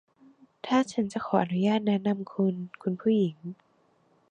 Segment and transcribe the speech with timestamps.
[0.65, 3.37] ถ้าฉันจะขออนุญาตแนะนำคุณ คุณผู้หญิง